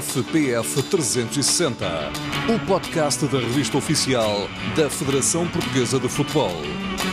[0.00, 1.86] FPF 360,
[2.48, 6.54] o podcast da revista oficial da Federação Portuguesa de Futebol.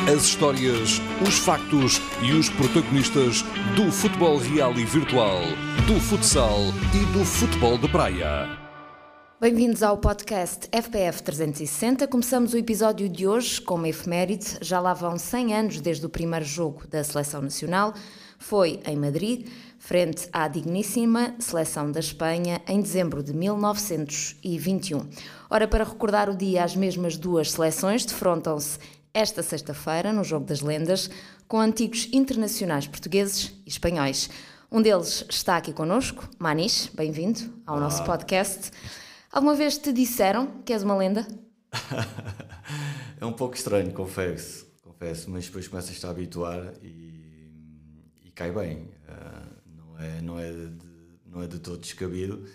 [0.10, 3.42] As histórias, os factos e os protagonistas
[3.76, 5.42] do futebol real e virtual,
[5.88, 6.58] do futsal
[6.94, 8.48] e do futebol de praia.
[9.42, 12.08] Bem-vindos ao podcast FPF 360.
[12.08, 14.58] Começamos o episódio de hoje com uma efeméride.
[14.62, 17.94] Já lá vão 100 anos desde o primeiro jogo da Seleção Nacional.
[18.40, 19.48] Foi em Madrid,
[19.78, 25.08] frente à digníssima Seleção da Espanha, em dezembro de 1921.
[25.50, 28.80] Ora, para recordar o dia, as mesmas duas seleções defrontam-se
[29.14, 31.10] esta sexta-feira, no Jogo das Lendas,
[31.48, 34.30] com antigos internacionais portugueses e espanhóis.
[34.72, 37.86] Um deles está aqui connosco, Manis, bem-vindo ao Olá.
[37.86, 38.72] nosso podcast.
[39.32, 41.28] Alguma vez te disseram que és uma lenda?
[43.20, 47.09] é um pouco estranho, confesso, confesso, mas depois começas-te a habituar e, e
[48.40, 48.78] cai bem.
[48.78, 50.88] Uh, não, é, não, é de,
[51.26, 52.48] não é de todo descabido,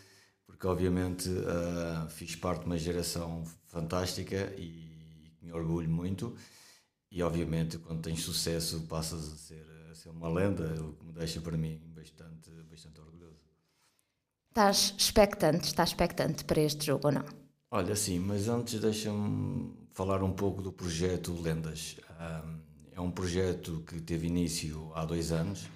[0.46, 6.34] porque obviamente uh, fiz parte de uma geração fantástica e, e me orgulho muito.
[7.10, 11.12] E obviamente quando tens sucesso passas a ser, a ser uma lenda, o que me
[11.12, 13.36] deixa para mim bastante, bastante orgulhoso.
[14.48, 17.24] Estás expectante, estás expectante para este jogo ou não?
[17.70, 21.96] Olha, sim, mas antes deixa-me falar um pouco do projeto Lendas.
[22.92, 25.68] é um projeto que teve início há dois anos,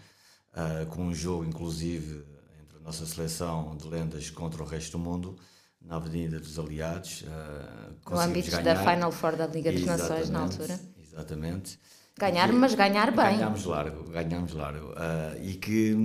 [0.53, 2.25] ah, com um jogo inclusive
[2.61, 5.37] entre a nossa seleção de lendas contra o resto do mundo,
[5.81, 7.25] na Avenida dos Aliados.
[7.27, 8.63] Ah, no âmbito ganhar.
[8.63, 10.79] da Final Four da Liga das Nações, na altura.
[11.01, 11.79] Exatamente.
[12.19, 13.39] Ganhar, mas ganhar bem.
[13.39, 14.89] Ganhámos largo, ganhámos largo.
[14.89, 15.97] Uh, e que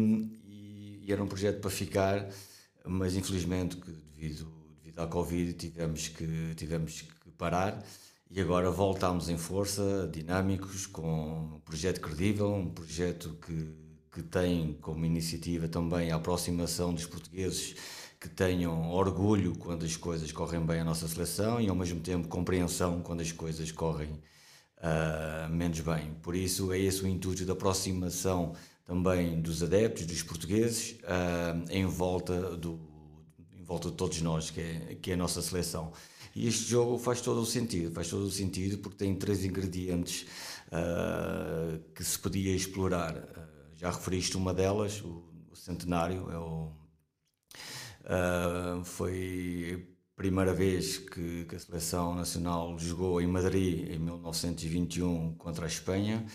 [0.45, 2.29] e era um projeto para ficar
[2.85, 3.77] mas infelizmente
[4.13, 7.83] devido, devido à Covid tivemos que, tivemos que parar
[8.29, 13.69] e agora voltamos em força, dinâmicos, com um projeto credível, um projeto que,
[14.13, 17.75] que tem como iniciativa também a aproximação dos portugueses
[18.19, 22.27] que tenham orgulho quando as coisas correm bem a nossa seleção e ao mesmo tempo
[22.27, 24.11] compreensão quando as coisas correm
[24.77, 26.13] uh, menos bem.
[26.21, 28.53] Por isso é esse o intuito da aproximação
[28.85, 32.79] também dos adeptos, dos portugueses, uh, em, volta do,
[33.57, 35.91] em volta de todos nós, que é, que é a nossa seleção.
[36.35, 40.25] E este jogo faz todo o sentido, faz todo o sentido porque tem três ingredientes
[40.67, 43.42] uh, que se podia explorar.
[43.83, 46.71] Uh, já referiste uma delas, o, o centenário, é o,
[48.05, 55.35] uh, foi a primeira vez que, que, a seleção nacional jogou em Madrid em 1921
[55.35, 56.25] contra a Espanha.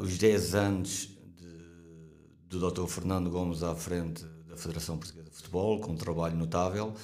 [0.00, 1.10] os 10 anos
[2.48, 2.86] do Dr.
[2.86, 6.94] Fernando Gomes à frente da Federação Portuguesa de Futebol, com um trabalho notável,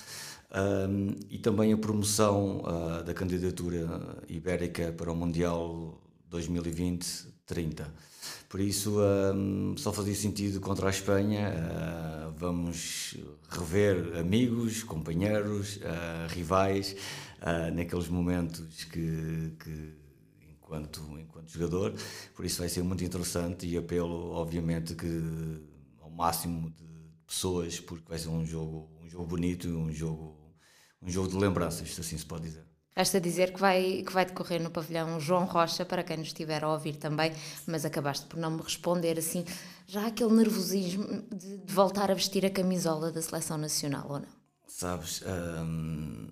[0.88, 3.86] um, e também a promoção uh, da candidatura
[4.28, 6.00] ibérica para o Mundial
[6.30, 7.86] 2020-30.
[8.54, 11.50] Por isso, um, só fazia sentido contra a Espanha.
[11.50, 13.16] Uh, vamos
[13.50, 16.94] rever amigos, companheiros, uh, rivais,
[17.74, 19.94] naqueles momentos que, que
[20.52, 21.94] enquanto, enquanto jogador,
[22.32, 25.60] por isso vai ser muito interessante e apelo, obviamente, que
[26.00, 26.86] ao máximo de
[27.26, 30.54] pessoas, porque vai ser um jogo, um jogo bonito, um jogo,
[31.02, 32.73] um jogo de lembranças, se assim se pode dizer.
[32.96, 36.62] Resta dizer que vai, que vai decorrer no pavilhão João Rocha, para quem nos estiver
[36.62, 37.32] a ouvir também,
[37.66, 39.44] mas acabaste por não me responder assim,
[39.86, 44.28] já aquele nervosismo de, de voltar a vestir a camisola da seleção nacional, ou não?
[44.68, 46.28] Sabes, hum,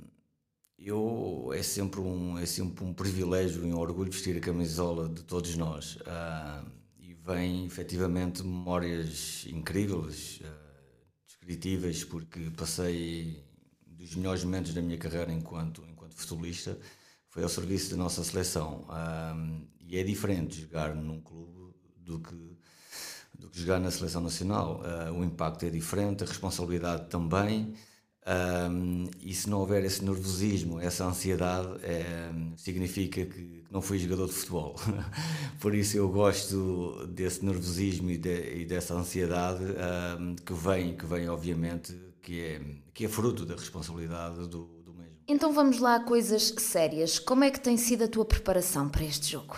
[0.79, 5.23] eu é sempre um é sempre um privilégio e um orgulho vestir a camisola de
[5.23, 6.67] todos nós uh,
[6.99, 10.47] e vem efetivamente memórias incríveis uh,
[11.25, 13.45] descritíveis porque passei
[13.87, 16.79] dos melhores momentos da minha carreira enquanto enquanto futebolista
[17.29, 18.87] foi ao serviço da nossa seleção.
[18.89, 22.53] Uh, e é diferente jogar num clube do que
[23.39, 24.83] do que jogar na seleção nacional.
[25.19, 27.75] O impacto é diferente a responsabilidade também.
[28.25, 34.29] Um, e se não houver esse nervosismo, essa ansiedade, é, significa que não fui jogador
[34.29, 34.77] de futebol.
[35.59, 39.65] Por isso eu gosto desse nervosismo e, de, e dessa ansiedade
[40.21, 42.61] um, que vem, que vem obviamente, que é,
[42.95, 44.67] que é fruto da responsabilidade do,
[45.27, 47.19] então vamos lá a coisas sérias.
[47.19, 49.57] Como é que tem sido a tua preparação para este jogo?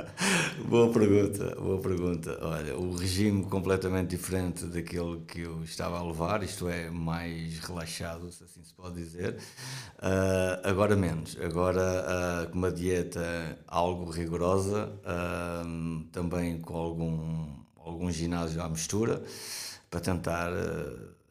[0.66, 2.38] boa pergunta, boa pergunta.
[2.40, 8.30] Olha, o regime completamente diferente daquele que eu estava a levar, isto é, mais relaxado,
[8.32, 9.36] se assim se pode dizer.
[9.98, 17.48] Uh, agora menos, agora uh, com uma dieta algo rigorosa, uh, também com algum,
[17.78, 19.22] algum ginásio à mistura,
[19.90, 20.50] para tentar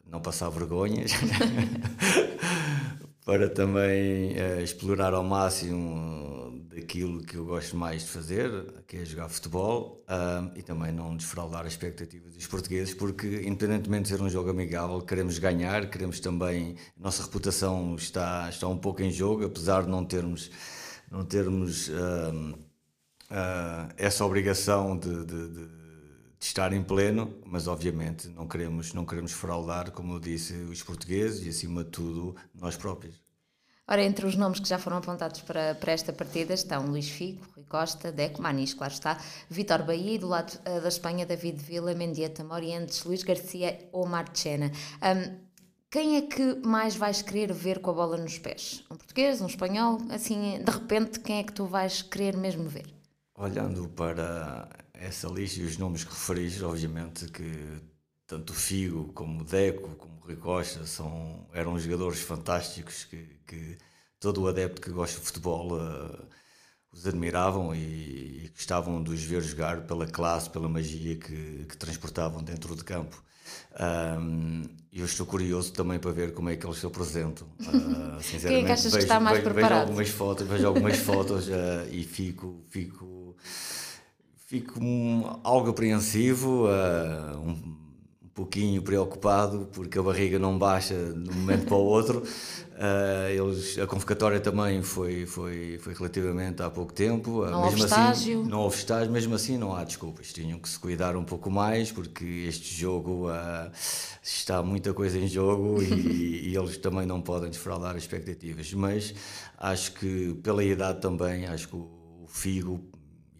[0.08, 1.10] não passar vergonhas.
[3.26, 8.48] para também uh, explorar ao máximo daquilo que eu gosto mais de fazer,
[8.86, 14.04] que é jogar futebol, uh, e também não desfraudar as expectativas dos portugueses, porque independentemente
[14.04, 19.02] de ser um jogo amigável, queremos ganhar, queremos também, nossa reputação está, está um pouco
[19.02, 20.48] em jogo, apesar de não termos,
[21.10, 22.56] não termos uh,
[23.96, 25.66] essa obrigação de, de, de,
[26.40, 31.44] estar em pleno, mas obviamente não queremos, não queremos fraudar, como eu disse, os portugueses
[31.44, 33.26] e acima de tudo nós próprios.
[33.88, 37.46] Ora, entre os nomes que já foram apontados para, para esta partida estão Luís Figo,
[37.54, 39.16] Rui Costa, Deco, Manis, claro está,
[39.48, 44.04] Vitor Bahia e do lado uh, da Espanha David Villa, Mendieta, Morientes, Luís Garcia ou
[44.04, 44.72] Marchena.
[45.00, 45.46] Um,
[45.88, 48.84] quem é que mais vais querer ver com a bola nos pés?
[48.90, 49.98] Um português, um espanhol?
[50.10, 52.92] Assim, de repente, quem é que tu vais querer mesmo ver?
[53.36, 54.68] Olhando para
[55.00, 57.80] essa lista e os nomes que referiste, obviamente que
[58.26, 63.38] tanto o Figo como o Deco, como o Rui Costa, são, eram jogadores fantásticos que,
[63.46, 63.78] que
[64.18, 66.26] todo o adepto que gosta de futebol uh,
[66.92, 71.76] os admiravam e, e, gostavam de os ver jogar pela classe, pela magia que, que
[71.76, 73.22] transportavam dentro de campo.
[73.78, 77.46] Um, eu estou curioso também para ver como é que eles se apresentam.
[77.60, 79.78] Uh, sinceramente, Quem é que achas vejo, que está mais vejo, preparado?
[79.78, 81.52] Vejo algumas fotos, vejo algumas fotos uh,
[81.92, 83.36] e fico, fico,
[84.46, 86.66] fico um, algo apreensivo.
[86.66, 87.76] Uh, um,
[88.36, 92.18] pouquinho preocupado porque a barriga não baixa de um momento para o outro.
[92.18, 97.42] Uh, eles, a convocatória também foi, foi, foi relativamente há pouco tempo.
[97.42, 98.44] Uh, não mesmo houve assim, estágio.
[98.44, 100.34] Não houve estágio, mesmo assim não há desculpas.
[100.34, 103.72] Tinham que se cuidar um pouco mais porque este jogo uh,
[104.22, 108.70] está muita coisa em jogo e, e, eles também não podem desfraudar as expectativas.
[108.74, 109.14] Mas
[109.56, 111.88] acho que pela idade também, acho que o
[112.28, 112.84] Figo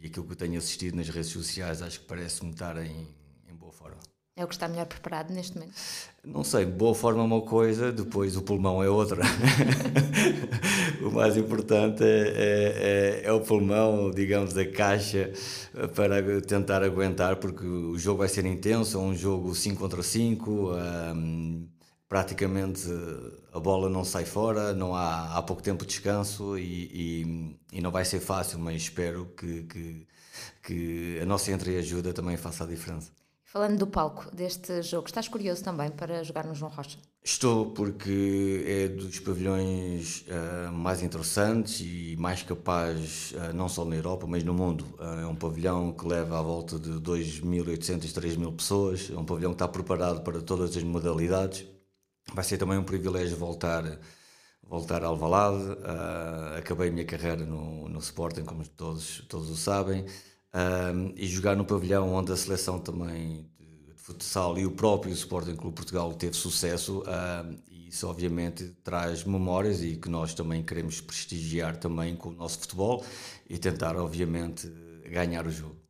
[0.01, 3.09] e aquilo que eu tenho assistido nas redes sociais, acho que parece-me estar em,
[3.49, 3.99] em boa forma.
[4.39, 5.73] É o que está melhor preparado neste momento?
[6.23, 9.23] Não sei, boa forma é uma coisa, depois o pulmão é outra.
[11.01, 15.33] o mais importante é, é, é, é, o pulmão, digamos, da caixa
[15.95, 20.51] para tentar aguentar, porque o jogo vai ser intenso, é um jogo 5 contra 5,
[20.51, 21.67] um,
[22.09, 22.89] praticamente
[23.53, 27.81] a bola não sai fora, não há, há pouco tempo de descanso e, e, e
[27.81, 30.07] não vai ser fácil, mas espero que, que,
[30.63, 33.11] que a nossa entreajuda também faça a diferença.
[33.57, 36.99] Falando do palco deste jogo, estás curioso também para jogar no João Rocha?
[37.25, 43.97] Estou, porque é dos pavilhões uh, mais interessantes e mais capaz, uh, não só na
[43.97, 44.85] Europa, mas no mundo.
[44.99, 49.11] Uh, é um pavilhão que leva à volta de 2.800, 3.000 pessoas.
[49.11, 51.67] É um pavilhão que está preparado para todas as modalidades.
[52.35, 53.99] Vai ser também um privilégio voltar,
[54.63, 55.65] voltar a Alvalade.
[56.59, 60.05] acabei a minha carreira no, no Sporting, como todos, todos o sabem
[60.57, 65.13] um, e jogar no pavilhão onde a seleção também de, de futsal e o próprio
[65.13, 70.63] Sporting Clube Portugal teve sucesso um, e isso obviamente traz memórias e que nós também
[70.63, 73.05] queremos prestigiar também com o nosso futebol
[73.49, 74.69] e tentar obviamente
[75.11, 75.86] ganhar o jogo.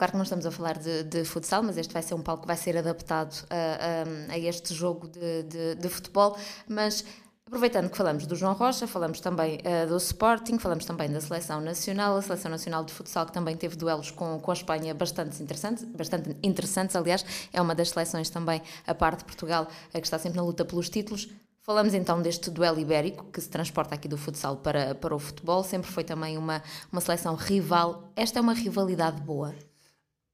[0.00, 2.40] Claro que não estamos a falar de, de, futsal, mas este vai ser um palco
[2.40, 7.04] que vai ser adaptado a, a, a este jogo de, de, de futebol, mas
[7.46, 11.60] Aproveitando que falamos do João Rocha, falamos também uh, do Sporting, falamos também da Seleção
[11.60, 15.42] Nacional, a Seleção Nacional de Futsal que também teve duelos com, com a Espanha bastante
[15.42, 20.06] interessantes, bastante interessantes, aliás, é uma das seleções também, a parte de Portugal, uh, que
[20.06, 21.28] está sempre na luta pelos títulos.
[21.60, 25.62] Falamos então deste duelo ibérico que se transporta aqui do futsal para, para o futebol,
[25.62, 28.10] sempre foi também uma, uma seleção rival.
[28.16, 29.54] Esta é uma rivalidade boa?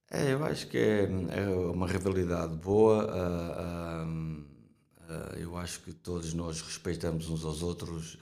[0.09, 3.05] É, eu acho que é, é uma rivalidade boa.
[3.05, 4.47] Uh,
[5.07, 8.17] Uh, eu acho que todos nós respeitamos uns aos outros.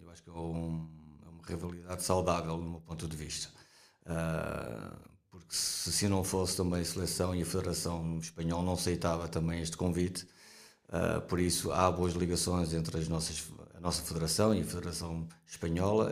[0.00, 0.88] Eu acho que é, um,
[1.24, 3.50] é, uma rivalidade saudável, do meu ponto de vista.
[5.30, 9.60] Porque se assim não fosse também a seleção e a Federação Espanhola não aceitava também
[9.60, 10.26] este convite.
[11.28, 16.10] por isso há boas ligações entre as nossas, a nossa Federação e a Federação Espanhola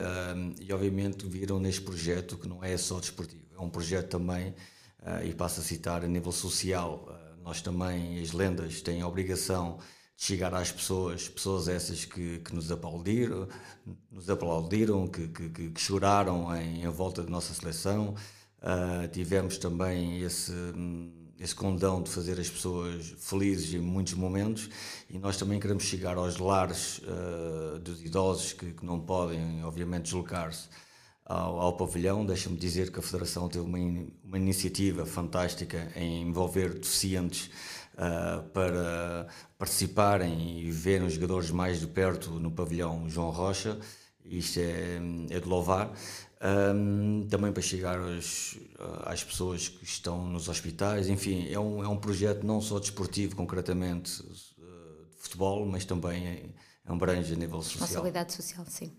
[0.61, 4.55] e obviamente viram neste projeto que não é só desportivo, é um projeto também,
[5.25, 7.09] e passo a citar, a nível social.
[7.43, 9.79] nós também, as lendas, têm a obrigação
[10.21, 13.49] chegar às pessoas, pessoas essas que, que nos aplaudiram,
[14.13, 18.15] nos aplaudiram que, que, que choraram em, em, volta da nossa seleção.
[18.59, 20.53] Uh, tivemos também esse,
[21.39, 24.69] esse condão de fazer as pessoas felizes em muitos momentos
[25.09, 30.03] e nós também queremos chegar aos lares uh, dos idosos que, que, não podem, obviamente,
[30.03, 30.69] deslocar-se
[31.31, 32.27] ao, ao pavilhão.
[32.27, 33.79] Deixa-me dizer que a Federação teve uma,
[34.25, 37.51] uma iniciativa fantástica em envolver deficientes
[37.95, 43.79] uh, para participarem e verem os jogadores mais de perto no pavilhão João Rocha.
[44.25, 45.93] Isto é, é de louvar.
[46.43, 48.59] Um, também para chegar aos,
[49.05, 53.37] às pessoas que estão nos hospitais, enfim, é um, é um projeto não só desportivo,
[53.37, 56.55] concretamente de futebol, mas também
[56.87, 57.83] abrange a nível social.
[57.83, 58.97] Responsabilidade social, sim.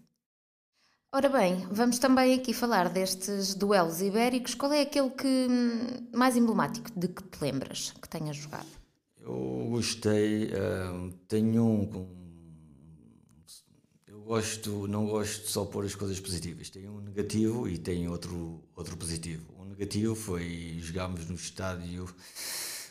[1.14, 4.56] Ora bem, vamos também aqui falar destes duelos ibéricos.
[4.56, 8.70] Qual é aquele que hum, mais emblemático de que te lembras que tenhas jogado?
[9.20, 12.08] Eu gostei, uh, tenho um
[14.24, 16.70] gosto, não gosto só pôr as coisas positivas.
[16.70, 19.54] Tem um negativo e tem outro, outro positivo.
[19.60, 22.06] O negativo foi jogámos no estádio,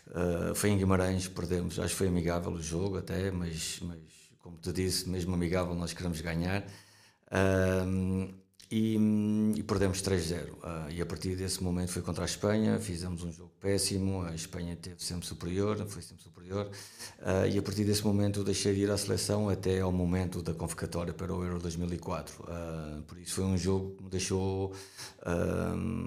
[0.09, 3.99] uh, foi em Guimarães, perdemos, acho que foi amigável o jogo até, mas, mas
[4.41, 6.67] como te disse, mesmo amigável nós queremos ganhar.
[8.73, 8.97] E,
[9.57, 10.53] e perdemos 3-0.
[10.53, 14.23] Uh, ah, e a partir desse momento foi contra a Espanha, fizemos um jogo péssimo,
[14.23, 16.71] a Espanha teve sempre superior, foi sempre superior,
[17.19, 20.55] uh, e a partir desse momento deixei de ir à seleção até ao momento da
[20.55, 22.45] convocatória para o Euro 2004.
[22.45, 24.73] Uh, ah, por isso foi um jogo que me deixou,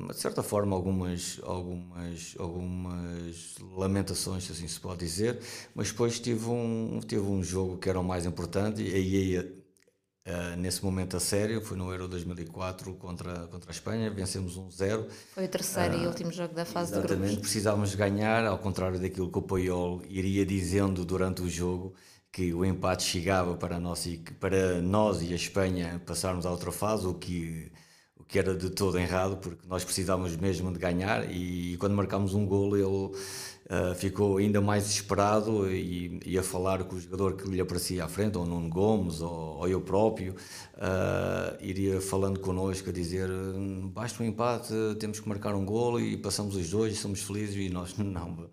[0.10, 5.38] de certa forma, algumas, algumas, algumas lamentações, se assim se pode dizer,
[5.75, 9.62] mas depois tive um, tive um jogo que era o mais importante, e aí
[10.25, 15.06] Uh, nesse momento a sério, foi no Euro 2004 contra, contra a Espanha, vencemos 1-0.
[15.34, 17.12] Foi o terceiro uh, e ah, último jogo da fase de grupos.
[17.12, 21.94] Exatamente, precisávamos ganhar, ao contrário daquilo que o Paiol iria dizendo durante o jogo,
[22.32, 26.72] que o empate chegava para, nós e, para nós e a Espanha passarmos à outra
[26.72, 27.70] fase, o que,
[28.15, 31.96] o que era de todo errado, porque nós precisávamos mesmo de ganhar e, e quando
[31.96, 33.18] marcámos um golo ele
[33.74, 38.08] Uh, ficou ainda mais desesperado e, a falar com o jogador que lhe aparecia à
[38.08, 40.36] frente, ou Nuno Gomes, ou, ou eu próprio,
[40.75, 43.30] uh, iria falando connosco a dizer
[43.92, 47.56] basta um empate, temos que marcar um golo e passamos os dois e somos felizes
[47.56, 48.50] e nós não,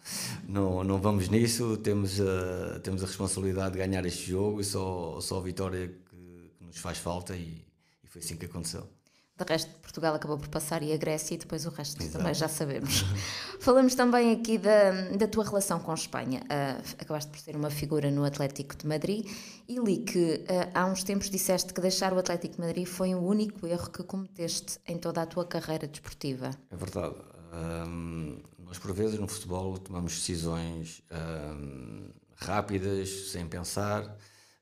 [0.49, 5.21] não, não vamos nisso, temos, uh, temos a responsabilidade de ganhar este jogo e só,
[5.21, 6.17] só a vitória que,
[6.59, 7.63] que nos faz falta e,
[8.03, 9.00] e foi assim que aconteceu.
[9.41, 12.19] De resto, Portugal acabou por passar e a Grécia, e depois o resto Exato.
[12.19, 13.05] também já sabemos.
[13.59, 16.41] Falamos também aqui da, da tua relação com Espanha.
[16.43, 19.27] Uh, acabaste por ser uma figura no Atlético de Madrid
[19.67, 23.15] e li que uh, há uns tempos disseste que deixar o Atlético de Madrid foi
[23.15, 26.51] o único erro que cometeste em toda a tua carreira desportiva.
[26.71, 27.15] É verdade.
[27.53, 34.17] Um, nós, por vezes, no futebol, tomamos decisões um, rápidas, sem pensar,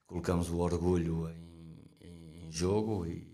[0.07, 3.28] colocamos o orgulho em, em jogo e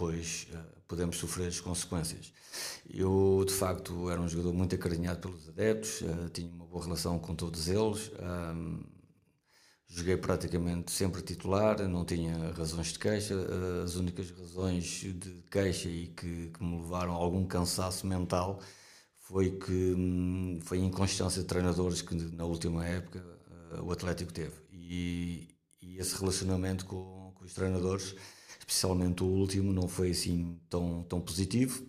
[0.00, 2.32] depois uh, podemos sofrer as consequências.
[2.88, 7.18] Eu, de facto, era um jogador muito acarinhado pelos adeptos, uh, tinha uma boa relação
[7.18, 8.82] com todos eles, um,
[9.86, 15.90] joguei praticamente sempre titular, não tinha razões de queixa, uh, as únicas razões de queixa
[15.90, 18.58] e que, que, me levaram a algum cansaço mental
[19.18, 23.22] foi que um, foi a inconstância de treinadores que na última época
[23.82, 24.54] o Atlético teve.
[24.72, 25.48] E,
[25.80, 28.16] e esse relacionamento com, com os treinadores
[28.70, 31.82] especialmente o último, não foi assim tão, tão positivo.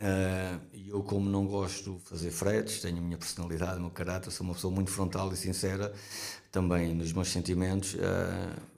[0.00, 3.90] Uh, e eu, como não gosto de fazer fretes, tenho a minha personalidade, o meu
[3.90, 5.92] caráter, sou uma pessoa muito frontal e sincera
[6.50, 7.94] também nos meus sentimentos.
[7.94, 7.98] Uh,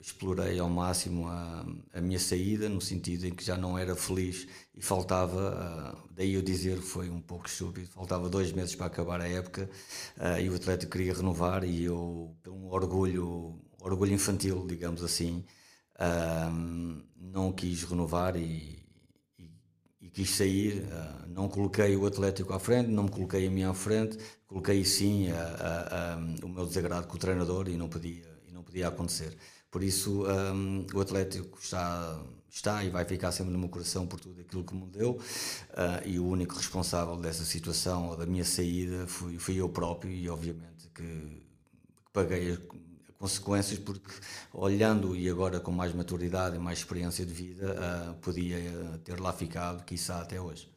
[0.01, 4.47] explorei ao máximo a, a, minha saída, no sentido em que já não era feliz
[4.75, 8.87] e faltava, uh, daí eu dizer que foi um pouco estúpido, faltava dois meses para
[8.87, 9.71] acabar a época
[10.41, 15.45] e o Atlético queria renovar e eu, um orgulho, orgulho infantil, digamos assim,
[17.17, 18.85] não quis renovar e,
[19.39, 19.51] e,
[20.01, 20.83] e quis sair.
[20.83, 24.85] Uh, não coloquei o Atlético à frente, não me coloquei a mim à frente, coloquei
[24.85, 28.63] sim a, a, a, o meu desagrado com o treinador e não podia, e não
[28.63, 29.37] podia acontecer.
[29.71, 34.21] Por isso, um, o Atlético está, está e vai ficar sempre no meu coração por
[34.21, 35.13] tudo aquilo que me deu.
[35.13, 40.13] Uh, e o único responsável dessa situação ou da minha saída fui, fui eu próprio,
[40.13, 42.59] e obviamente que, que paguei
[43.23, 44.13] consequências, porque
[44.53, 48.59] olhando e agora com mais maturidade e mais experiência de vida, uh, podia
[49.05, 50.69] ter lá ficado, quiçá até hoje.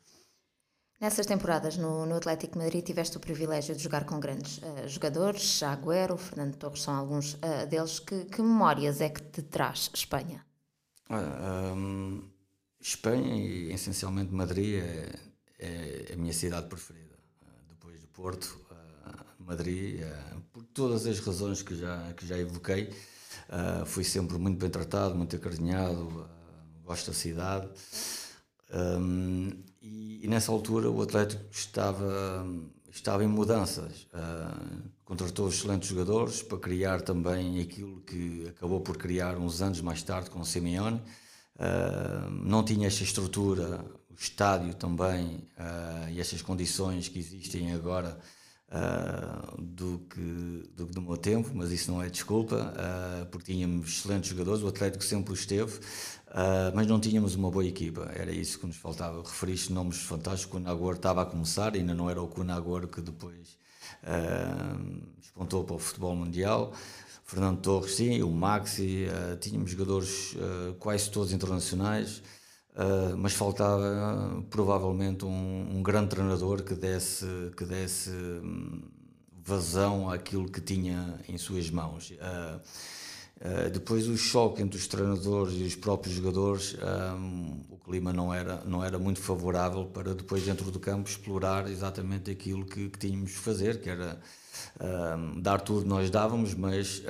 [1.02, 5.64] Nessas temporadas no, no Atlético Madrid tiveste o privilégio de jogar com grandes uh, jogadores,
[5.64, 7.98] Agüero, Fernando Torres são alguns uh, deles.
[7.98, 10.46] Que, que, memórias é que te traz Espanha?
[11.10, 12.30] Um,
[12.80, 15.16] Espanha e essencialmente Madrid é,
[15.58, 17.16] é, a minha cidade preferida.
[17.70, 18.64] depois do Porto,
[19.46, 22.90] Madrid, uh, por todas as razões que já, que já evoquei.
[23.50, 26.25] Uh, fui sempre muito bem tratado, muito acarinhado, uh,
[26.84, 27.70] gosto da cidade.
[28.74, 32.46] Um, e, e, nessa altura o Atlético estava,
[32.90, 34.08] estava em mudanças.
[34.14, 40.02] Uh, contratou excelentes jogadores para criar também aquilo que acabou por criar uns anos mais
[40.02, 41.00] tarde com o Simeone.
[41.56, 48.20] Uh, não tinha esta estrutura, o estádio também uh, e estas condições que existem agora
[48.75, 53.89] uh, do, que, do do meu tempo, mas isso não é desculpa, uh, porque tínhamos
[53.89, 58.32] excelentes jogadores, o Atlético sempre o esteve, uh, mas não tínhamos uma boa equipa, era
[58.32, 59.22] isso que nos faltava.
[59.22, 63.58] Referiste nomes fantásticos, o Nagor estava a começar, ainda não era o Kunagor que depois
[65.22, 66.74] espontou para o futebol mundial.
[67.24, 69.08] Fernando Torres, sim, o Maxi,
[69.39, 70.36] tínhamos jogadores
[70.79, 72.22] quase todos internacionais.
[72.75, 78.82] Uh, mas faltava uh, provavelmente um, um, grande treinador que desse, que desse um,
[79.41, 82.12] vazão àquilo que tinha em suas mãos.
[82.12, 82.60] Uh,
[83.72, 86.75] depois o choque entre os treinadores e os próprios jogadores,
[87.17, 91.70] um, o clima não era, não era muito favorável para depois dentro do campo explorar
[91.70, 94.20] exatamente aquilo que, que tínhamos de fazer, que era
[95.41, 97.03] dar tudo nós dávamos, mas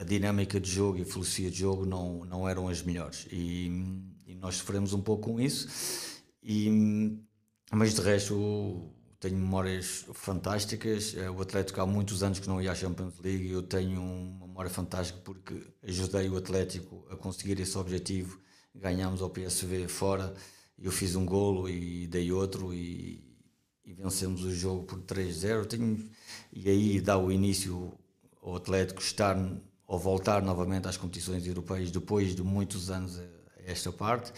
[0.00, 3.26] a dinâmica de jogo e a filosofia de jogo não, não eram as melhores.
[3.30, 3.66] E,
[4.26, 5.68] e nós sofremos um pouco com isso.
[6.42, 7.20] E,
[7.70, 8.90] mas de resto,
[9.20, 11.14] tenho memórias fantásticas.
[11.14, 14.00] Eh, o Atlético há muitos anos que não ia à Champions League e eu tenho
[14.00, 18.40] uma memória fantástica porque ajudei o Atlético a conseguir esse objetivo.
[18.74, 20.32] Ganhámos ao PSV fora,
[20.78, 23.22] eu fiz um golo e dei outro e,
[23.84, 26.08] e vencemos o jogo por 3-0.
[26.54, 27.92] E aí dá o início
[28.40, 29.36] ao Atlético estar
[29.90, 33.24] ou voltar novamente às competições europeias depois de muitos anos a
[33.66, 34.30] esta parte.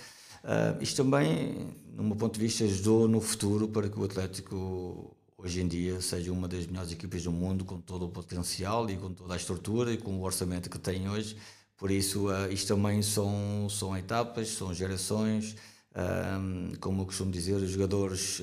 [0.43, 5.15] Uh, isto também, no meu ponto de vista, ajudou no futuro para que o Atlético
[5.37, 8.97] hoje em dia seja uma das melhores equipas do mundo, com todo o potencial e
[8.97, 11.37] com toda a estrutura e com o orçamento que tem hoje.
[11.77, 15.55] Por isso, uh, isto também são, são etapas, são gerações.
[15.91, 18.41] Uh, como eu costumo dizer, os jogadores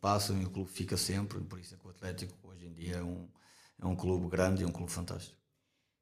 [0.00, 1.38] passam e o clube fica sempre.
[1.40, 3.28] Por isso é que o Atlético hoje em dia é um,
[3.82, 5.37] é um clube grande e um clube fantástico.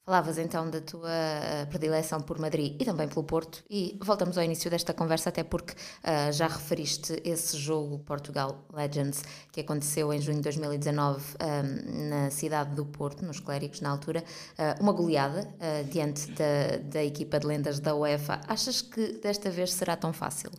[0.06, 4.44] Falavas então da tua eh, predileção por Madrid e também pelo Porto, e voltamos ao
[4.44, 10.20] início desta conversa, até porque uh, já referiste esse jogo Portugal Legends que aconteceu em
[10.20, 14.22] junho de 2019 um, eh, na cidade do Porto, nos Clérigos, na altura,
[14.52, 18.40] uh, uma goleada uh, diante da, da equipa de lendas da UEFA.
[18.46, 20.52] Achas que desta vez será tão fácil?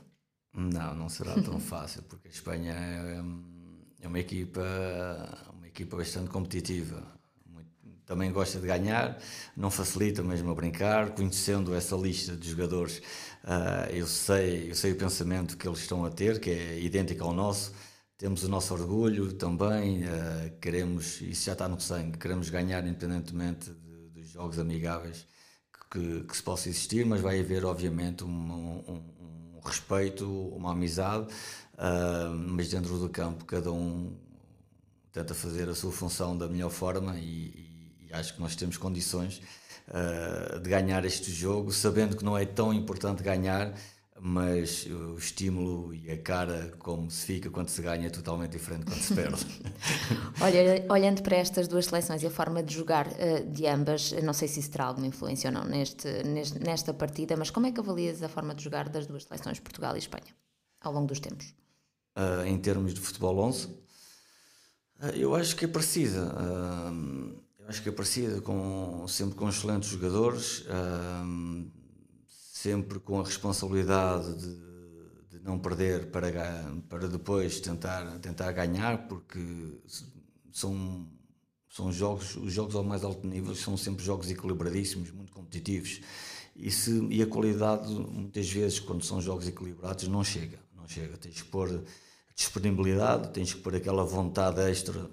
[0.54, 3.24] Não, não será tão fácil, porque a Espanha é,
[4.02, 4.62] é uma equipa,
[5.54, 7.17] uma equipa bastante competitiva
[8.08, 9.20] também gosta de ganhar,
[9.56, 13.00] não facilita mesmo a brincar, conhecendo essa lista de jogadores,
[13.44, 17.26] uh, eu, sei, eu sei o pensamento que eles estão a ter, que é idêntico
[17.26, 17.74] ao nosso,
[18.18, 23.72] temos o nosso orgulho também, uh, queremos, isso já está no sangue, queremos ganhar independentemente
[23.72, 25.28] de, dos jogos amigáveis
[25.92, 31.28] que, que, se possa existir, mas vai haver obviamente um, um, um respeito, uma amizade,
[31.74, 34.18] uh, mas dentro do campo cada um
[35.12, 37.68] tenta fazer a sua função da melhor forma e,
[38.10, 39.42] e acho que nós temos condições
[39.88, 43.74] uh, de ganhar este jogo, sabendo que não é tão importante ganhar,
[44.20, 48.86] mas o estímulo e a cara como se fica quando se ganha é totalmente diferente
[48.86, 49.46] quando se perde.
[50.42, 54.34] Olha, olhando para estas duas seleções e a forma de jogar uh, de ambas, não
[54.34, 57.72] sei se isso terá alguma influência ou não neste, neste, nesta partida, mas como é
[57.72, 60.34] que avalias a forma de jogar das duas seleções, Portugal e Espanha,
[60.82, 61.54] ao longo dos tempos?
[62.18, 63.70] Uh, em termos de futebol 11,
[65.14, 66.34] eu acho que é precisa
[67.68, 70.66] acho que é parecida, com, sempre com excelentes jogadores,
[72.30, 76.32] sempre com a responsabilidade de, de, não perder para,
[76.90, 79.40] para depois tentar, tentar ganhar, porque
[80.52, 81.08] são,
[81.70, 86.02] são jogos, os jogos ao mais alto nível são sempre jogos equilibradíssimos, muito competitivos.
[86.56, 90.60] E, se, e a qualidade, muitas vezes, quando são jogos equilibrados, não chega.
[90.76, 91.16] Não chega.
[91.18, 91.84] Tens que pôr
[92.36, 95.08] disponibilidade, tens que pôr aquela vontade extra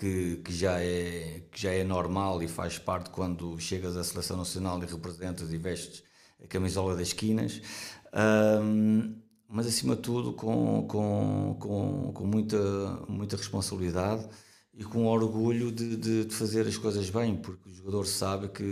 [0.00, 4.38] que, que, já é, que já é normal e faz parte quando chegas à seleção
[4.38, 6.02] nacional e representas e vestes
[6.42, 7.60] a camisola das esquinas,
[8.64, 9.14] um,
[9.46, 12.58] mas acima de tudo com, com, com, com muita,
[13.06, 14.26] muita responsabilidade
[14.72, 18.64] e com orgulho de, de, de, fazer as coisas bem, porque o jogador sabe que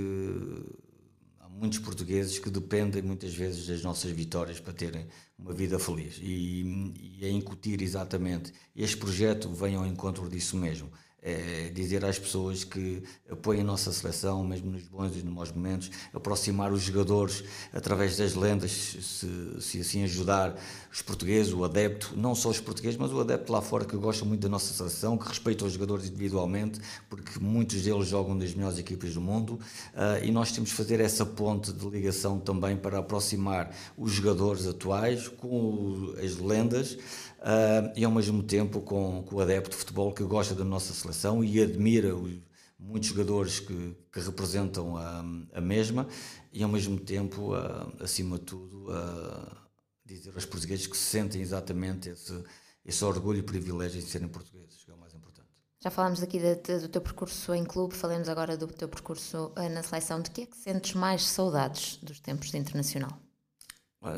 [1.40, 5.06] há muitos portugueses que dependem muitas vezes das nossas vitórias para terem
[5.38, 6.18] uma vida feliz.
[6.22, 8.50] E, e é incutir exatamente.
[8.74, 13.92] Este projeto vem ao encontro disso mesmo é, dizer às pessoas que apoiem a nossa
[13.92, 19.60] seleção, mesmo nos bons e nos maus momentos, aproximar os jogadores através das lendas, se,
[19.60, 20.56] se, assim ajudar
[20.92, 24.24] os portugueses, o adepto, não só os portugueses, mas o adepto lá fora que gosta
[24.24, 28.78] muito da nossa seleção, que respeita os jogadores individualmente, porque muitos deles jogam nas melhores
[28.78, 29.54] equipas do mundo,
[29.94, 34.66] uh, e nós temos de fazer essa ponte de ligação também para aproximar os jogadores
[34.66, 40.12] atuais com as lendas uh, e ao mesmo tempo com, com, o adepto de futebol
[40.12, 41.07] que gosta da nossa seleção
[41.44, 42.38] e admira os,
[42.78, 46.06] muitos jogadores que, que representam a, a, mesma
[46.52, 49.56] e ao mesmo tempo, uh, acima de tudo, uh,
[50.04, 52.44] dizer aos portugueses que se sentem exatamente esse,
[52.84, 55.48] esse orgulho e privilégio de serem portugueses, que é o mais importante.
[55.80, 59.52] Já falámos aqui de, de, do teu percurso em clube, falemos agora do teu percurso
[59.70, 60.20] na seleção.
[60.20, 63.16] De que é que sentes mais saudades dos tempos de internacional?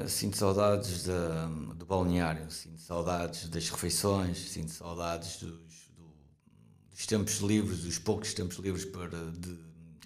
[0.09, 5.90] Sinto saudades da, do balneário, sinto saudades das refeições, sinto saudades dos,
[7.01, 9.59] dos tempos livres, dos poucos tempos livres para, de,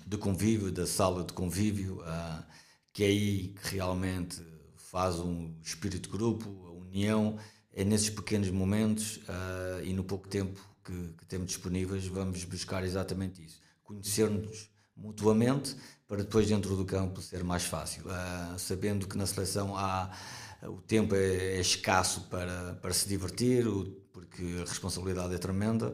[0.06, 2.44] de convívio, da sala de convívio, uh,
[2.92, 4.40] que é aí que realmente
[4.76, 7.36] faz um espírito de grupo, a união,
[7.72, 12.84] é nesses pequenos momentos uh, e no pouco tempo que, que, temos disponíveis vamos buscar
[12.84, 13.60] exatamente isso.
[13.82, 15.74] Conhecer-nos mutuamente
[16.06, 18.04] para depois dentro do campo ser mais fácil.
[18.04, 20.16] Uh, sabendo que na seleção há
[20.62, 23.64] o tempo é, é escasso para, para se divertir,
[24.12, 25.92] porque a responsabilidade é tremenda.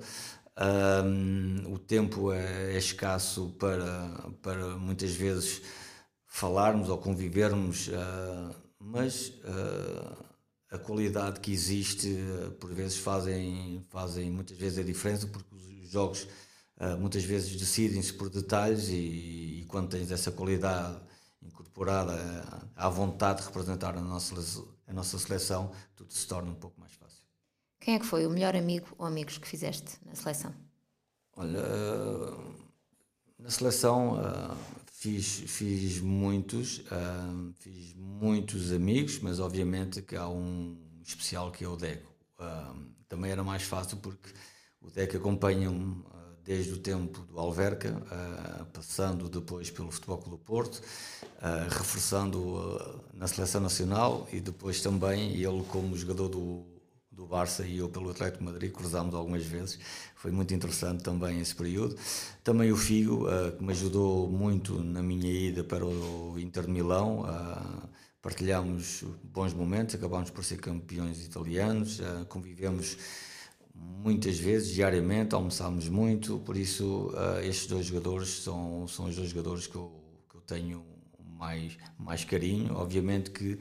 [0.60, 5.62] Um, o tempo é, é, escasso para, para muitas vezes
[6.26, 10.24] falarmos ou convivermos, uh, mas uh,
[10.70, 15.88] a qualidade que existe uh, por vezes fazem, fazem muitas vezes a diferença porque os
[15.88, 16.28] jogos
[16.98, 20.96] muitas vezes decidem-se por detalhes e, e, quando tens essa qualidade
[21.42, 22.14] incorporada
[22.74, 24.34] à vontade de representar a nossa,
[24.86, 26.79] a nossa seleção, tudo se torna um pouco.
[27.80, 30.54] Quem é que foi o melhor amigo ou amigos que fizeste na seleção?
[31.34, 31.62] Olha,
[33.38, 34.18] na seleção
[35.00, 41.68] Fiz, fiz muitos, uh, fiz muitos amigos, mas obviamente que há um especial que é
[41.68, 42.12] o Deco.
[42.38, 44.28] Uh, também era mais fácil porque
[44.78, 46.04] o Deco acompanha-me uh,
[46.44, 47.96] desde o tempo do Alverca,
[48.74, 50.82] passando depois pelo Futebol Clube Porto,
[51.70, 56.66] reforçando na Seleção Nacional e depois também ele como jogador do
[57.20, 59.78] do Barça e eu pelo Atlético Madrid, cruzámos algumas vezes,
[60.16, 61.94] foi muito interessante também esse período.
[62.42, 66.70] Também o Figo, uh, que me ajudou muito na minha ida para o Inter de
[66.70, 67.88] Milão, uh,
[68.22, 72.96] partilhámos bons momentos, acabámos por ser campeões italianos, uh, convivemos
[73.74, 79.66] muitas vezes, diariamente, almoçámos muito, por isso estes dois jogadores são, são os dois jogadores
[79.66, 79.90] que eu,
[80.28, 80.84] que eu tenho
[81.38, 83.58] mais, mais carinho, obviamente que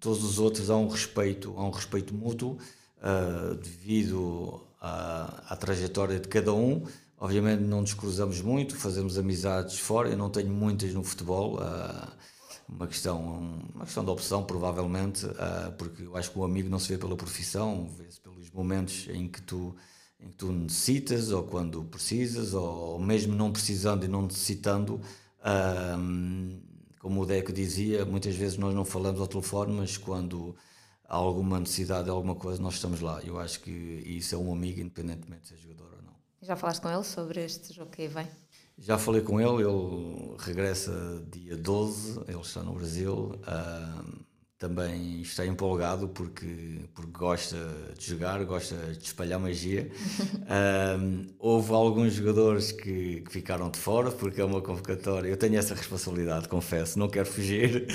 [0.00, 2.58] todos os outros há um respeito, há um respeito mútuo,
[3.00, 6.84] uh, devido à, à, trajetória de cada um.
[7.18, 10.08] Obviamente não nos cruzamos muito, fazemos amizades fora.
[10.08, 12.08] Eu não tenho muitas no futebol, uh,
[12.68, 16.78] uma questão, uma questão de opção provavelmente, uh, porque eu acho que o amigo não
[16.78, 19.74] se vê pela profissão, vê-se pelos momentos em que tu
[20.22, 25.00] em que tu necessitas ou quando precisas ou mesmo não precisando e não necessitando.
[26.98, 30.54] como o Deco dizia, muitas vezes nós não falamos ao telefone, mas quando
[31.10, 33.20] há alguma necessidade de alguma coisa, nós estamos lá.
[33.24, 36.14] Eu acho que isso é um amigo, independentemente de ser jogador ou não.
[36.40, 38.28] Já falaste com ele sobre este jogo que aí vem?
[38.78, 40.92] Já falei com ele, ele regressa
[41.30, 43.34] dia 12, ele está no Brasil.
[43.42, 44.20] Uh,
[44.60, 47.56] também está empolgado porque, porque gosta
[47.98, 49.90] de jogar, gosta de espalhar magia.
[51.00, 55.30] um, houve alguns jogadores que, que, ficaram de fora porque é uma convocatória.
[55.30, 57.86] Eu tenho essa responsabilidade, confesso, não quero fugir.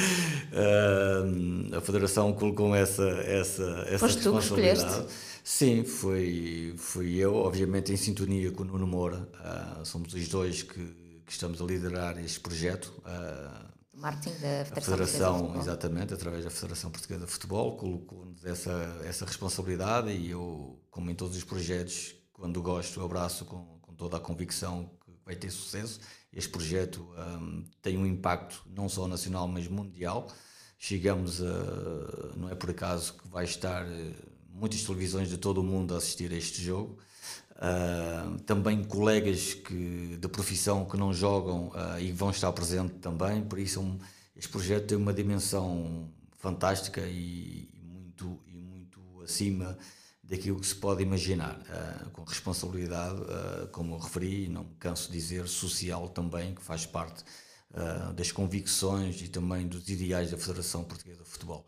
[0.51, 5.05] Um, a Federação colocou essa, essa, essa Foste responsabilidade.
[5.43, 9.29] Sim, foi, foi eu, obviamente em sintonia com o Nuno Moura.
[9.35, 10.83] Uh, somos os dois que,
[11.27, 12.91] que, estamos a liderar este projeto.
[13.05, 18.71] Uh, marketing da Federação, Federação exatamente, através da Federação Portuguesa de Futebol, colocou-nos essa,
[19.05, 24.17] essa responsabilidade e eu, como em todos os projetos, quando gosto, abraço com, com toda
[24.17, 25.99] a convicção que vai ter sucesso.
[26.31, 30.27] Este projeto um, tem um impacto não só nacional, mas mundial.
[30.77, 32.35] Chegamos a.
[32.35, 34.13] Não é por acaso que vai estar eh,
[34.49, 36.99] muitas televisões de todo o mundo a assistir a este jogo.
[37.55, 43.41] Uh, também colegas que, de profissão que não jogam uh, e vão estar presentes também,
[43.45, 43.97] por isso um,
[44.35, 49.77] este projeto tem uma dimensão fantástica e, e, muito, e muito acima
[50.21, 53.21] daquilo que se pode imaginar, uh, com responsabilidade,
[53.71, 57.23] como eu referi, não me canso de dizer, social também, que faz parte
[58.15, 61.65] das convicções e também dos ideais da Federação Portuguesa de Futebol.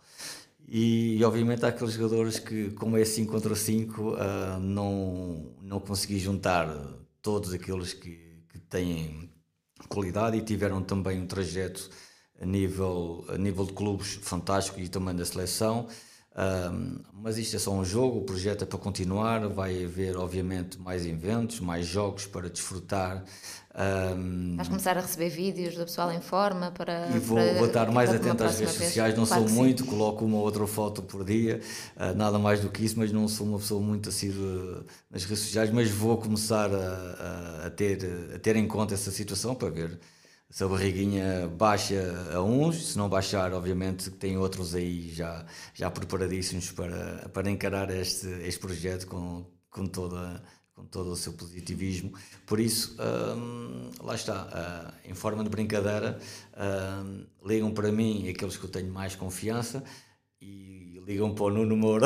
[0.68, 5.80] E, obviamente há aqueles jogadores que, como é 5 contra 5, uh, ah, não, não
[5.80, 6.68] consegui juntar
[7.22, 9.30] todos aqueles que, que têm
[9.88, 11.90] qualidade e tiveram também um trajeto
[12.42, 15.88] a nível, a nível de clubes fantástico e também da seleção.
[16.38, 20.80] Um, mas isto é só um jogo, o projeto é para continuar, vai haver obviamente
[20.80, 23.24] mais eventos, mais jogos para desfrutar.
[23.78, 27.10] Um, Vais começar a receber vídeos do pessoal em forma para.
[27.16, 28.88] E vou, para, vou estar mais atento às redes vez.
[28.88, 29.90] sociais, não claro sou muito, sim.
[29.90, 31.62] coloco uma ou outra foto por dia,
[31.96, 35.44] uh, nada mais do que isso, mas não sou uma pessoa muito assídua nas redes
[35.44, 38.00] sociais, mas vou começar a, a, a, ter,
[38.34, 40.00] a ter em conta essa situação para ver
[40.50, 45.92] se a barriguinha baixa a uns, se não baixar, obviamente tem outros aí já, já
[45.92, 50.42] preparadíssimos para, para encarar este, este projeto com, com, toda,
[50.78, 52.14] com todo o seu positivismo.
[52.46, 52.96] Por isso,
[53.36, 56.20] hum, lá está, uh, em forma de brincadeira,
[56.56, 59.84] hum, ligam para mim aqueles que eu tenho mais confiança
[60.40, 62.06] e ligam para o Nuno Moura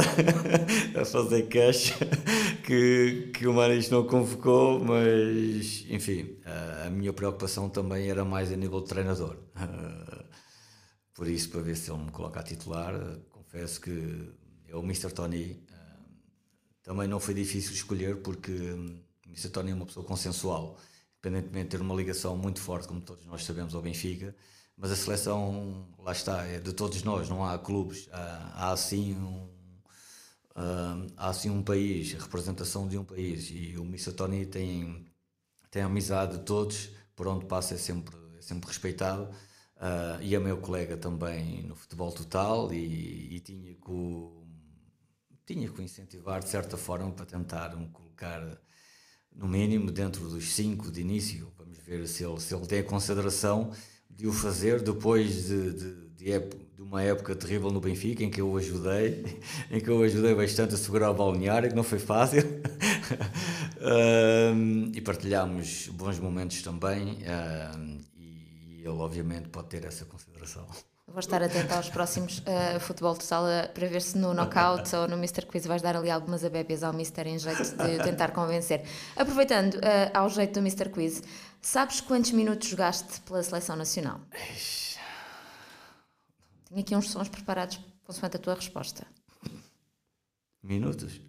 [0.95, 1.91] a fazer cash
[2.65, 6.38] que, que o Manis não convocou, mas enfim,
[6.86, 9.36] a minha preocupação também era mais a nível de treinador.
[11.13, 12.93] por isso, para ver se ele me coloca a titular,
[13.29, 14.31] confesso que
[14.69, 15.12] é o Mr.
[15.12, 15.62] Tony.
[16.84, 19.50] Também não foi difícil escolher porque o Mr.
[19.50, 20.78] Tony é uma pessoa consensual,
[21.20, 24.36] independentemente de ter uma ligação muito forte, como todos nós sabemos, ao Benfica,
[24.76, 29.13] mas a seleção, lá está, é de todos nós, não há clubes, há, há assim
[29.15, 29.48] um,
[31.17, 34.13] há assim um país, a representação de um país, e o Mr.
[34.13, 35.06] Tony tem,
[35.70, 39.30] tem a amizade de todos, por onde passa é sempre, é sempre respeitado.
[39.78, 44.40] Uh, e é meu colega também no futebol total e, e tinha o,
[45.45, 48.41] tinha que incentivar de certa forma para tentar me colocar
[49.34, 51.51] no mínimo dentro dos cinco de início.
[51.58, 53.71] Vamos ver se ele, se ele tem a consideração
[54.10, 58.41] de o fazer depois de, de, de, de, uma época terrível no Benfica em que
[58.41, 59.39] eu o ajudei,
[59.71, 62.43] em que eu ajudei bastante a segurar o balneário, que não foi fácil.
[63.82, 67.19] uh, e partilhámos bons momentos também.
[67.23, 68.01] Uh,
[68.77, 70.67] ele obviamente pode ter essa consideração.
[71.12, 75.10] Vou estar atento aos próximos uh, futebol total uh, para ver se no knockout ou
[75.10, 75.45] no Mr.
[75.45, 77.28] Quiz vais dar ali algumas abébias ao Mr.
[77.28, 78.86] em jeito de tentar convencer.
[79.17, 79.80] Aproveitando uh,
[80.13, 80.89] ao jeito do Mr.
[80.89, 81.21] Quiz,
[81.62, 84.21] sabes quantos minutos jogaste pela seleção nacional?
[86.69, 89.06] Tenho aqui uns sons preparados consoante a tua resposta.
[90.63, 91.19] Minutos?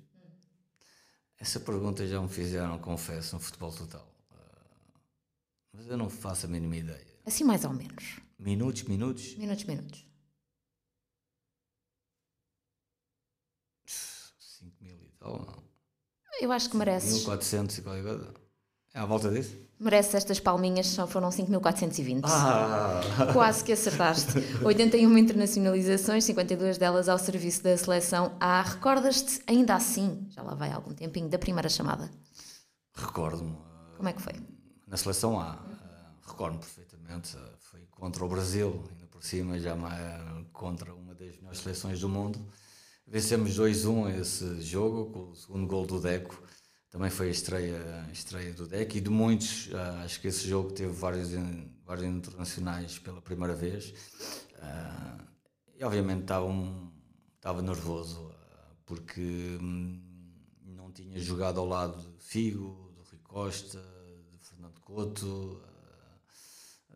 [1.40, 4.06] Essa pergunta já me fizeram, confesso, no futebol total.
[5.72, 7.06] Mas eu não faço a mínima ideia.
[7.26, 8.21] Assim mais ou menos.
[8.42, 9.36] Minutos, minutos?
[9.36, 10.04] Minutos, minutos.
[13.86, 15.62] 5 mil e tal, não?
[16.40, 17.18] Eu acho que mereces.
[17.18, 18.34] 1400 e qualquer coisa.
[18.94, 19.56] É à volta disso?
[19.78, 22.22] Mereces estas palminhas, só foram 5.420.
[22.24, 23.00] Ah!
[23.32, 24.32] Quase que acertaste.
[24.64, 28.60] 81 internacionalizações, 52 delas ao serviço da seleção A.
[28.62, 32.10] Recordas-te, ainda assim, já lá vai algum tempinho, da primeira chamada?
[32.94, 33.56] Recordo-me.
[33.96, 34.34] Como é que foi?
[34.86, 35.58] Na seleção A,
[36.26, 37.36] recordo-me perfeitamente.
[38.02, 39.76] Contra o Brasil, ainda por cima, já
[40.52, 42.36] contra uma das melhores seleções do mundo.
[43.06, 46.42] Vencemos 2-1 esse jogo, com o segundo gol do Deco
[46.90, 49.68] também foi a estreia, a estreia do deck e de muitos.
[49.68, 51.30] Uh, acho que esse jogo teve vários,
[51.86, 53.94] vários internacionais pela primeira vez.
[54.56, 55.24] Uh,
[55.78, 56.90] e obviamente estava, um,
[57.36, 60.02] estava nervoso uh, porque um,
[60.64, 63.80] não tinha jogado ao lado de Figo, do Rui Costa,
[64.32, 65.62] de Fernando Couto.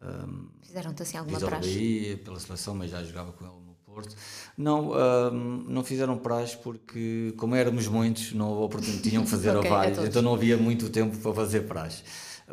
[0.02, 2.20] Um, Fizeram-te assim alguma praxe?
[2.24, 4.14] Pela seleção, mas já jogava com ele Porto.
[4.58, 9.70] Não, uh, não fizeram praxe porque, como éramos muitos, não oportunidade, tinham que fazer okay,
[9.70, 12.02] a vários, então não havia muito tempo para fazer praxe.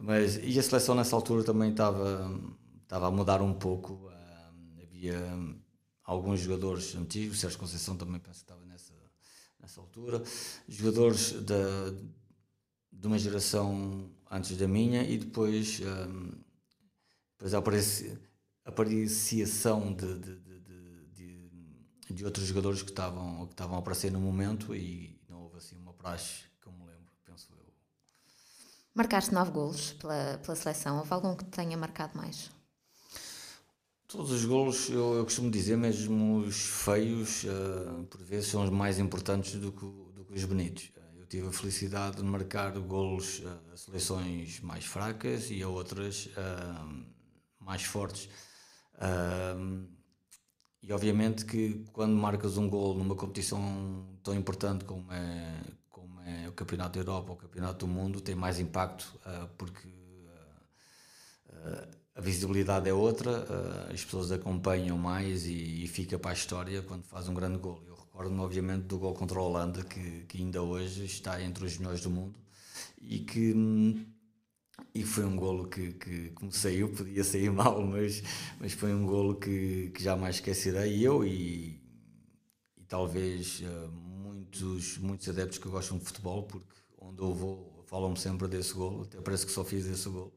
[0.01, 2.32] Mas, e a seleção nessa altura também estava,
[2.82, 3.93] estava a mudar um pouco.
[3.93, 5.19] Uh, havia
[6.06, 8.93] alguns jogadores antigos, o Sérgio Conceição também penso que estava nessa,
[9.60, 10.23] nessa altura,
[10.67, 11.93] jogadores da,
[12.89, 16.32] de uma geração antes da minha e depois, um,
[17.43, 20.53] depois a apreciação de, de, de
[22.13, 25.75] de outros jogadores que estavam, que estavam a aparecer no momento e não houve assim
[25.77, 27.73] uma praxe que eu me lembro, penso eu.
[28.93, 32.51] Marcaste nove golos pela, pela seleção, houve algum que te tenha marcado mais?
[34.08, 38.69] Todos os golos, eu, eu costumo dizer, mesmo os feios, uh, por vezes são os
[38.69, 40.91] mais importantes do que, do que os bonitos.
[40.95, 45.67] Uh, eu tive a felicidade de marcar golos uh, a seleções mais fracas e a
[45.67, 46.29] outras
[47.63, 48.30] mais fortes.
[50.84, 56.49] E obviamente que quando marcas um gol numa competição tão importante como é, como é
[56.49, 61.88] o Campeonato da Europa ou o Campeonato do Mundo, tem mais impacto uh, porque uh,
[62.15, 66.82] a visibilidade é outra, uh, as pessoas acompanham mais e, e, fica para a história
[66.82, 67.82] quando faz um grande gol.
[67.88, 71.78] Eu recordo-me obviamente do gol contra a Holanda, que, que ainda hoje está entre os
[71.78, 72.38] melhores do mundo
[73.02, 74.06] e que hum,
[74.95, 78.21] e foi um golo que, que, que, me saiu, podia sair mal, mas,
[78.60, 81.01] mas foi um golo que, que jamais esquecerei.
[81.06, 81.82] Eu e,
[82.77, 86.67] e talvez uh, muitos, muitos adeptos que gostam de futebol, porque
[86.99, 90.34] onde eu vou falam-me sempre desse golo, até parece que só fiz esse golo.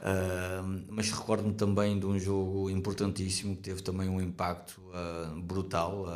[0.00, 6.06] Uh, mas recordo-me também de um jogo importantíssimo que teve também um impacto uh, brutal.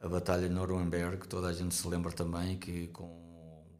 [0.00, 3.23] a Batalha de Nuremberg, toda a gente se lembra também que com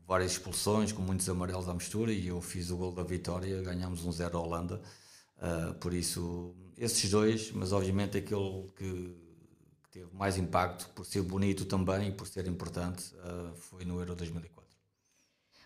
[0.07, 4.05] várias expulsões, com muitos amarelos à mistura, e eu fiz o gol da vitória, ganhámos
[4.05, 4.83] um 0 à Holanda.
[5.37, 9.17] Uh, por isso, esses dois, mas obviamente aquele que,
[9.83, 13.99] que, teve mais impacto, por ser bonito também e por ser importante, uh, foi no
[13.99, 14.64] Euro 2004.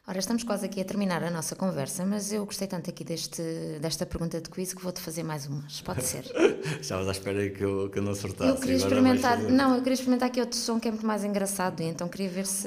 [0.08, 3.42] Ora, estamos quase aqui a terminar a nossa conversa, mas eu gostei tanto aqui deste,
[3.78, 5.82] desta pergunta de quiz que vou-te fazer mais umas.
[5.82, 6.24] Pode ser.
[6.80, 8.48] Estavas à espera que eu, que eu não acertasse.
[8.48, 11.82] Eu queria experimentar, não, eu queria experimentar aqui outro som que é muito mais engraçado,
[11.82, 12.66] e então queria ver se.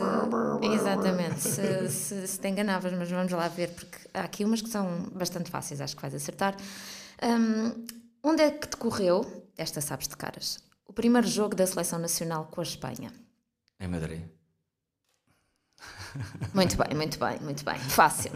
[0.62, 4.70] Exatamente, se, se, se te enganavas, mas vamos lá ver, porque há aqui umas que
[4.70, 6.56] são bastante fáceis, acho que vais acertar.
[7.24, 7.72] Um,
[8.22, 9.26] onde é que decorreu
[9.58, 10.60] esta sabes de caras.
[10.86, 13.12] O primeiro jogo da seleção nacional com a Espanha.
[13.80, 14.22] Em Madrid.
[16.54, 17.80] Muito bem, muito bem, muito bem.
[17.80, 18.32] Fácil.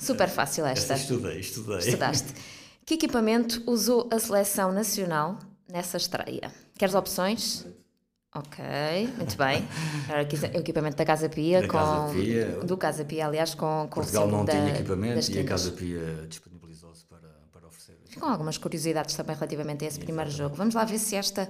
[0.00, 0.94] Super fácil esta.
[0.94, 1.78] esta estudei, estudei.
[1.78, 2.34] Estudaste.
[2.86, 5.38] Que equipamento usou a seleção nacional
[5.70, 6.52] nessa estreia?
[6.78, 7.66] Queres opções?
[8.34, 8.64] Ok,
[9.16, 9.66] muito bem.
[10.08, 12.46] Era o equipamento da Casa Pia, Da com, Casa Pia.
[12.64, 15.44] do Casa Pia, aliás, com, com o Portugal não da, tinha equipamento e a.
[15.44, 17.96] Casa Pia disponibilizou-se para, para oferecer.
[18.18, 20.54] Com algumas curiosidades também relativamente a esse primeiro jogo.
[20.54, 21.48] Vamos lá ver se esta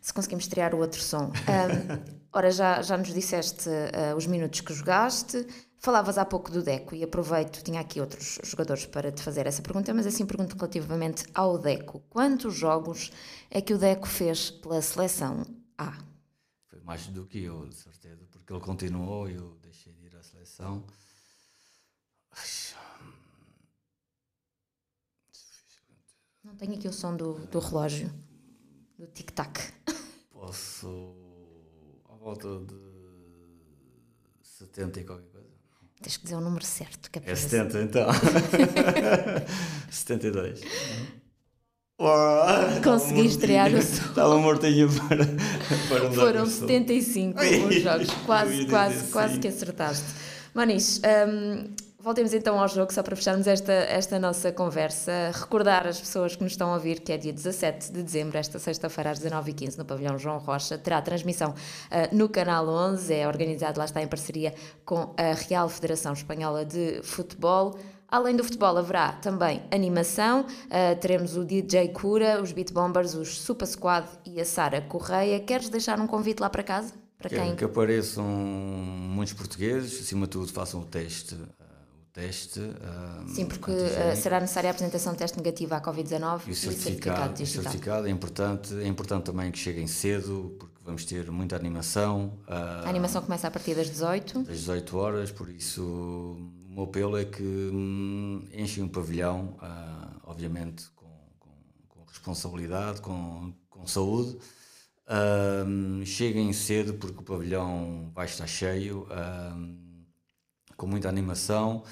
[0.00, 1.32] se conseguimos estrear o outro som.
[1.46, 5.46] Ahm, ora, já, já nos disseste ah, os minutos que jogaste.
[5.80, 9.62] Falavas há pouco do Deco e aproveito, tinha aqui outros jogadores para te fazer essa
[9.62, 12.00] pergunta, mas assim pergunto relativamente ao Deco.
[12.10, 13.12] Quantos jogos
[13.48, 15.44] é que o Deco fez pela seleção
[15.78, 15.96] A?
[16.66, 20.16] Foi mais do que eu, de certeza, porque ele continuou e eu deixei de ir
[20.16, 20.84] à seleção.
[26.42, 28.10] Não tenho aqui o som do, do relógio,
[28.98, 29.77] do tic-tac.
[30.38, 31.14] Posso.
[32.08, 32.74] à volta de
[34.42, 35.48] 70 e qualquer coisa.
[36.00, 37.10] Tens que dizer o número certo.
[37.10, 38.08] Que é para É ver se- 70 então.
[39.90, 40.60] 72.
[42.00, 44.04] Uau, Consegui estrear o som.
[44.10, 45.26] Estava mortinho para,
[45.88, 46.60] para Foram o som.
[46.68, 50.06] 75 Ai, os jogos, quase, quase, quase que acertaste.
[50.54, 55.30] Manis, hum, voltemos então ao jogo, só para fecharmos esta, esta nossa conversa.
[55.34, 58.58] Recordar as pessoas que nos estão a ouvir que é dia 17 de dezembro, esta
[58.58, 60.78] sexta-feira às 19h15, no Pavilhão João Rocha.
[60.78, 61.54] Terá transmissão
[61.90, 66.64] ah, no Canal 11, é organizado, lá está, em parceria com a Real Federação Espanhola
[66.64, 67.78] de Futebol.
[68.10, 70.46] Além do futebol, haverá também animação.
[70.70, 75.40] Ah, teremos o DJ Cura, os Beat Bombers, os Super Squad e a Sara Correia.
[75.40, 76.94] Queres deixar um convite lá para casa?
[77.18, 77.56] Para Quero quem?
[77.56, 81.36] que apareçam muitos portugueses, acima de tudo façam o teste.
[82.08, 86.40] O teste ah, Sim, porque ah, será necessária a apresentação de teste negativo à Covid-19
[86.46, 87.62] E o certificado, o digital.
[87.64, 92.38] certificado é importante, é importante também que cheguem cedo, porque vamos ter muita animação.
[92.48, 94.42] ah, A animação começa a partir das 18.
[94.42, 100.16] das 18 horas, por isso o meu apelo é que hum, enchem o pavilhão, ah,
[100.24, 101.06] obviamente com,
[101.38, 101.50] com,
[101.88, 104.38] com responsabilidade, com, com saúde.
[106.04, 109.06] Cheguem cedo porque o pavilhão vai estar cheio,
[110.78, 111.84] com muita animação.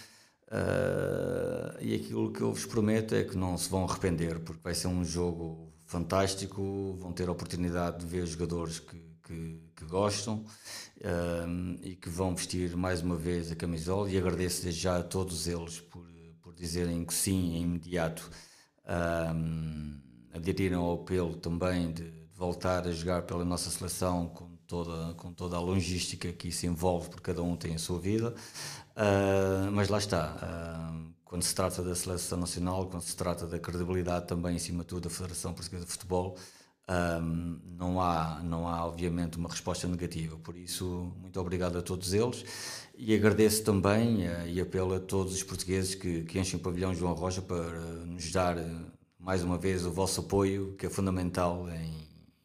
[0.51, 4.75] ah, e aquilo que eu vos prometo é que não se vão arrepender, porque vai
[4.75, 6.97] ser um jogo fantástico.
[7.01, 10.45] Vão ter a oportunidade de ver jogadores que, que, que gostam
[11.49, 14.11] um, e que vão vestir mais uma vez a camisola.
[14.11, 16.07] E agradeço desde já a todos eles por,
[16.43, 18.31] por dizerem que sim, imediato.
[19.35, 20.01] Um,
[20.33, 25.33] aderiram ao apelo também de, de voltar a jogar pela nossa seleção com toda, com
[25.33, 28.35] toda a logística que isso envolve, porque cada um tem a sua vida.
[28.97, 30.37] Uh, mas lá está.
[30.37, 34.85] uh, quando se trata da seleção nacional, quando se trata da credibilidade também, em cima
[34.85, 36.37] de tudo, da Federação Portuguesa de Futebol,
[36.89, 40.37] um, não, há, não há, obviamente, uma resposta negativa.
[40.37, 42.45] Por isso, muito obrigado a todos eles
[42.97, 46.95] e agradeço também uh, e apelo a todos os portugueses que, que enchem o pavilhão
[46.95, 48.87] João Rocha para nos dar uh,
[49.19, 51.93] mais uma vez o vosso apoio, que é fundamental em,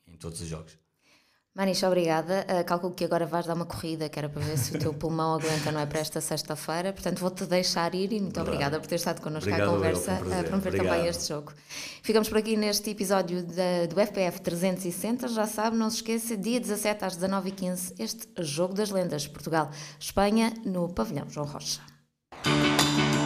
[0.07, 0.80] em todos os jogos.
[1.53, 2.45] Manicha, obrigada.
[2.49, 4.93] Uh, calculo que agora vais dar uma corrida, que era para ver se o teu
[4.93, 5.85] pulmão aguenta, não é?
[5.85, 6.93] Para esta sexta-feira.
[6.93, 8.53] Portanto, vou-te deixar ir e muito Claro.
[8.53, 10.43] obrada por ter estado connosco Obrigado, à conversa, foi um a prazer.
[10.45, 11.09] promover também Obrigado.
[11.09, 11.53] este jogo.
[12.01, 15.27] Ficamos por aqui neste episódio da- do FPF 360.
[15.27, 20.87] Já sabe, não se esqueça, dia 17 às 19h15, este Jogo das Lendas, Portugal-Espanha, no
[20.93, 21.81] Pavilhão João Rocha.